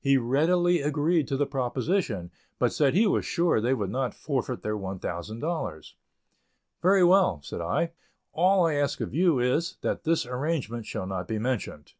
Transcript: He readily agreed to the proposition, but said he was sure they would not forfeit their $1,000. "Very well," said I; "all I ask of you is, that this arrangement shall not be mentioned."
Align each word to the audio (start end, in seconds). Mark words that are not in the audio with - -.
He 0.00 0.16
readily 0.16 0.80
agreed 0.80 1.28
to 1.28 1.36
the 1.36 1.46
proposition, 1.46 2.32
but 2.58 2.72
said 2.72 2.92
he 2.92 3.06
was 3.06 3.24
sure 3.24 3.60
they 3.60 3.72
would 3.72 3.88
not 3.90 4.16
forfeit 4.16 4.62
their 4.64 4.76
$1,000. 4.76 5.92
"Very 6.82 7.04
well," 7.04 7.40
said 7.44 7.60
I; 7.60 7.92
"all 8.32 8.66
I 8.66 8.74
ask 8.74 9.00
of 9.00 9.14
you 9.14 9.38
is, 9.38 9.76
that 9.82 10.02
this 10.02 10.26
arrangement 10.26 10.86
shall 10.86 11.06
not 11.06 11.28
be 11.28 11.38
mentioned." 11.38 11.92